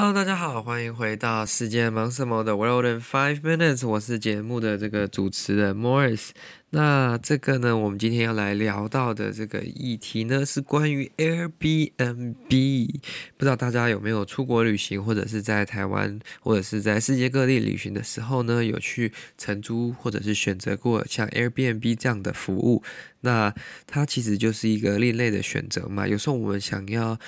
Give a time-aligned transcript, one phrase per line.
[0.00, 6.30] Hello，大家好，欢迎回到世界忙什么的 World in Five Minutes，我是节目的这个主持人 Morris。
[6.70, 12.88] 那这个呢，我们今天要来聊到的这个议题呢，是关于 Airbnb。
[13.36, 22.82] 不知道大家有没有出国旅行，或者是在台湾，或者是在世界各地旅行的时候呢，有去承租或者是选择过像 Airbnb 这样的服务？
[23.20, 23.54] 那
[23.86, 26.08] 它其实就是一个另类的选择嘛。
[26.08, 27.18] 有时候我们想要。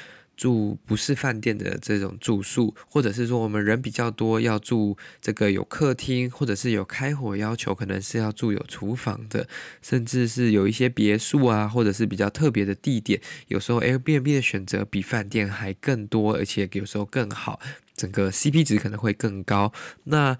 [0.42, 9.46] 住不是饭店的这种住宿，或者是说我们人比较多，要住这个有客厅，或者是有开火要求，可能是要住有厨房的，
[9.82, 17.60] 甚至是有一些别墅啊，或者是比较特别的地点，有时候 Airbnb 的选择比饭店还更多，而且有时候更好，
[17.94, 19.72] 整个 CP 值可能会更高。
[20.02, 20.36] 那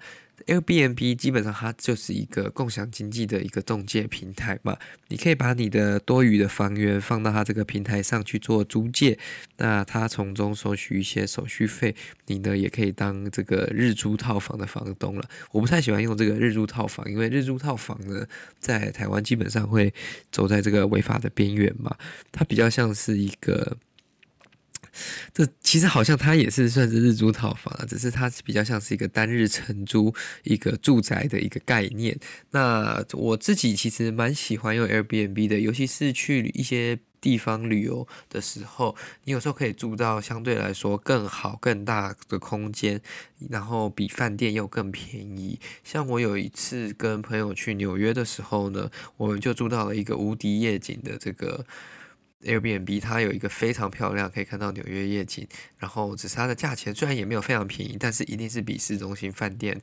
[0.47, 9.17] Airbnb 基本上它就是一个共享经济的一个中介平台嘛，你可以把你的多余的房源放到它这个平台上去做租借，
[9.57, 11.95] 那它从中收取一些手续费，
[12.25, 15.29] 你呢也可以当这个日租套房的房东了。
[15.51, 18.25] 我不太喜欢用这个日租套房，因为日租套房呢
[18.59, 19.93] 在台湾基本上会
[20.31, 21.95] 走在这个违法的边缘嘛，
[22.31, 23.77] 它比较像是一个。
[25.33, 30.13] 这其实好像它也是算是日租套房啊，只是它比较像是一个单日承租
[30.43, 32.17] 一个住宅的一个概念。
[32.51, 43.01] 那我自己其实蛮喜欢用 Airbnb 的，尤其是去一些地方旅游的时候，你有时候可以住到相对来说更好、更大的空间，
[43.49, 45.59] 然后比饭店又更便宜。
[45.83, 51.65] 像我有一次跟朋友去纽约的时候呢，我们就住到了一个无敌夜景的这个。
[52.43, 55.47] Airbnb 它有一个非常漂亮，可以看到纽约夜景。
[55.77, 59.81] 然后只是它的价钱虽然也没有非常便宜，但是一定是比市中心饭店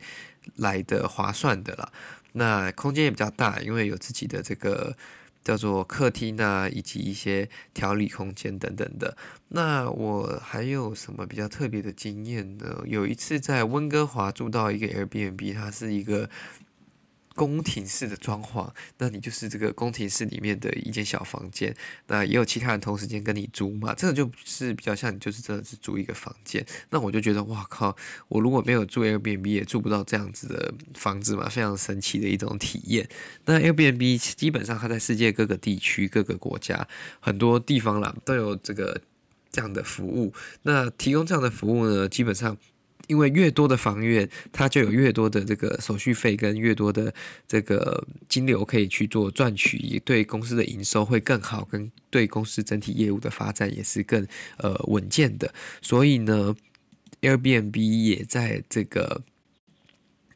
[0.56, 1.93] 来的划算的啦。
[2.32, 4.97] 那空间也比较大，因为有自己的这个
[5.43, 9.16] 叫做客厅啊，以及一些调理空间等等的。
[9.48, 12.82] 那我还有什么比较特别的经验呢？
[12.87, 16.31] 有一次在温哥华住到一个 Airbnb，它是一个。
[17.35, 18.69] 宫廷式的装潢，
[18.99, 21.75] 那你就是这个宫廷式里面的一间小房间，
[22.09, 26.65] 那也有其他人同时间跟你租嘛，这个就是比较像你就是真的是租一个房间。
[26.91, 27.97] 那我就觉得哇靠，
[28.29, 33.09] 我如果没有住 Airbnb 也住不到这样子的房子嘛，非常神奇的一种体验。
[33.45, 36.87] 那 Airbnb 基本上它在世界各个地区、各个国家
[37.21, 39.01] 很多地方啦都有这个
[39.51, 40.35] 这样的服务。
[40.63, 42.59] 那提供这样的服务呢，基本上。
[43.10, 47.12] 因为越多的房源，它就有越多的这个手续费跟越多的
[47.48, 54.25] 这个金流可以去做赚取，也对公司的营收会更好，跟对公司整体业务的发展也是更
[54.59, 55.53] 呃稳健的。
[55.82, 56.54] 所以呢
[57.22, 59.22] ，Airbnb 也在这个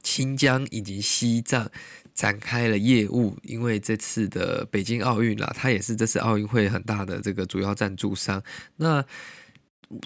[0.03, 1.71] 新疆以及西藏
[2.13, 3.39] 展开了业务。
[3.45, 8.43] 因为这次的北京奥运啦，它也是这次奥运会很大的这个主要赞助商。
[8.79, 9.05] 那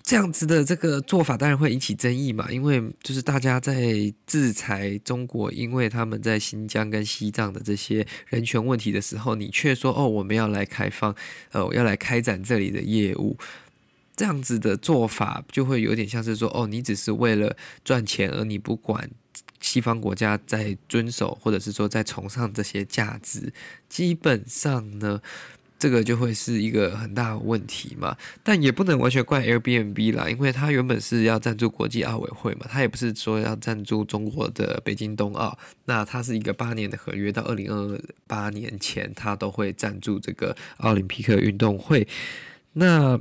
[0.02, 11.14] 这样子的这个做法当然会引起争议嘛，因为就是大家在制裁中国，因为他们在新疆跟西藏的这些人权问题的时候，你却说哦，我们要来开放，
[11.52, 13.38] 呃，要来开展这里的业务，
[14.16, 19.08] 这样子的做法就会有点像是说哦，你只是为了赚钱，而你不管
[19.60, 23.52] 西方国家在遵守或者是说在崇尚这些价值，
[23.88, 25.22] 基本上呢。
[25.78, 42.06] 这个就会是一个很大的问题嘛，但也不能完全怪 Airbnb 啦，因为它原本是要赞助国际奥委会嘛，它也不是说要赞助中国的北京冬奥，那它是一个八年的合约，到二零二八年前它都会赞助这个奥林匹克运动会。
[42.72, 43.18] 那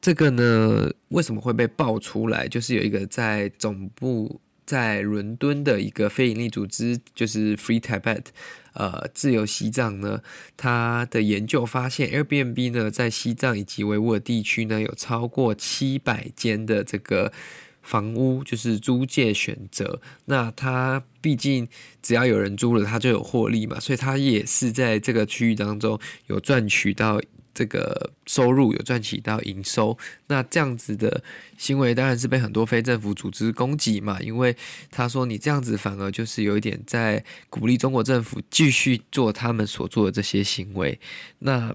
[0.00, 2.48] 这个呢，为什么会被爆出来？
[2.48, 8.26] 就是有一个在总部在伦敦的一个非营利组织，就是 Free Tibet。
[8.74, 10.20] 呃，自由西藏呢，
[10.56, 17.32] 它的研究发现，Airbnb 呢在西藏以及维吾尔地区呢，有超过七百间的这个
[17.80, 20.02] 房屋，就是租借选择。
[20.26, 21.66] 那它毕竟
[22.02, 27.18] 只要有人租了，它就有获利嘛，所以它也是在这个区域当中有赚取到。
[27.58, 31.24] 这个收入有赚取到营收，那这样子的
[31.56, 34.56] 行为当然是被很多非政府组织攻击嘛，因为
[34.92, 41.00] 他说你这样子反而就是有一点在鼓励中国政府继续做他们所做的这些行为。
[41.40, 41.74] 那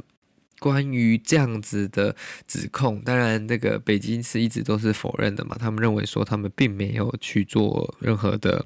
[0.59, 2.15] 关于这样子的
[2.47, 8.65] 指控，当然那个北京是一直都是否认的嘛，他们认为说他们并没有去做任何的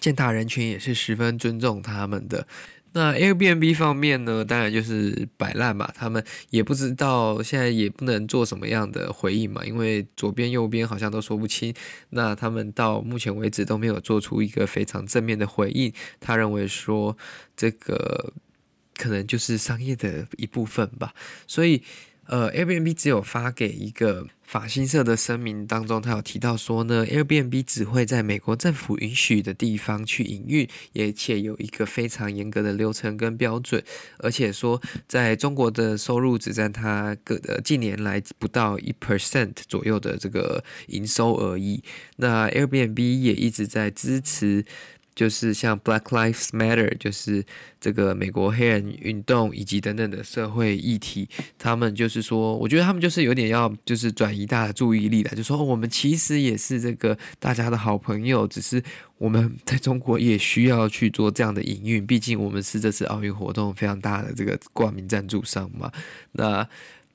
[0.00, 2.46] 践踏人权，也是十分尊重他们的。
[2.98, 11.74] 那 Airbnb 方面呢，当然就是摆烂嘛，他们也不知道现在也不能做什么样的回应嘛，因为左边右边好像都说不清。
[12.08, 15.92] 那他们到目前为止都没有做出一个非常正面的回应。
[16.20, 17.14] 他认为说
[17.54, 18.32] 这个
[18.96, 21.12] 可能就是商业的一部分吧，
[21.46, 21.82] 所以。
[22.26, 33.82] 呃，Airbnb 只有发给一个法新社的声明当中，他有提到说呢，Airbnb 只会在美国政府允许的地方去营运，而且有一个非常严格的流程跟标准，
[34.18, 41.82] 而且说在中国的收入只占它个呃近年来不到一 percent 左右的这个营收而已。
[42.16, 44.64] 那 Airbnb 也一直在支持。
[45.16, 47.42] 就是像 Black Lives Matter，就是
[47.80, 51.26] 这个美国黑人运动以及等等的社会议题，
[51.58, 58.80] 他们就是说，我觉得他们就是有点要就是转移大家注意力了，就说我们其实也是这个大家的好朋友，只是
[59.16, 65.90] 我们在中国也需要去做这样的营运，毕竟我们是这次奥运活动非常大的这个冠名赞助商嘛，
[66.32, 66.68] 那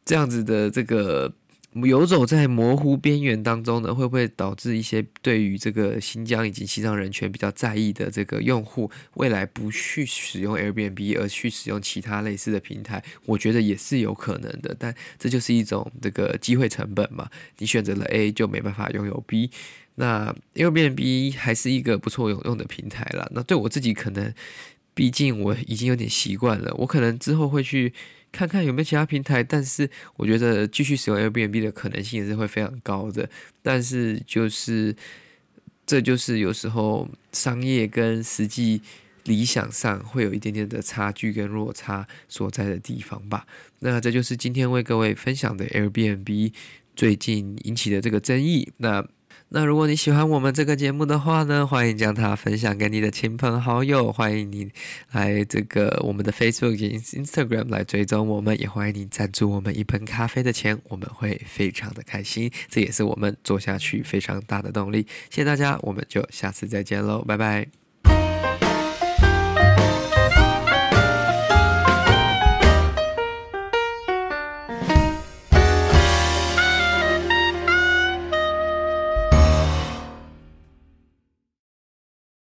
[0.04, 1.32] 这样子的这个。
[1.74, 13.02] 游走在模糊边缘当中呢，会不会导致一些对于这个新疆以及西藏人权比较在意的这个用户，未来不去使用 Airbnb 而去使用其他类似的平台？
[13.26, 17.30] 我觉得也是有可能的，但这就是一种这个机会成本嘛。
[17.60, 19.50] 你选择了 A 就没办法拥有 B，
[19.96, 23.30] 那 Airbnb 还是一个不错有用的平台啦。
[23.32, 24.34] 那对我自己可能，
[24.94, 27.94] 毕竟我已经有点习惯了，我可能之后会去。
[28.32, 33.30] 看看有没有其他平台，但是我觉得继续使用 Airbnb 的可能性也是会非常高的。
[33.62, 34.96] 但是就是，
[35.86, 38.82] 这就是有时候商业跟实际
[39.26, 43.46] 理想上会有一点点的差距跟落差所在的地方吧。
[43.80, 46.54] 那这就是今天为各位分享的 Airbnb
[46.96, 48.72] 最近引起的这个争议。
[48.78, 49.08] 那。
[49.54, 54.72] 那如果你喜欢我们这个节目的话呢，欢迎将它分享给你的亲朋好友，欢迎你
[55.12, 65.06] 来这个我们的 Facebook 及 Instagram 来追踪我们，也欢迎你赞助我们一盆咖啡的钱，我们会非常的开心，这也是我们做下去非常大的动力。
[65.30, 67.81] 谢谢大家，我们就下次再见喽，拜拜。